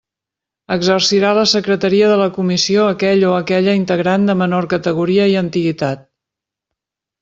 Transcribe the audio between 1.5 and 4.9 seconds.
secretaria de la comissió aquell o aquella integrant de menor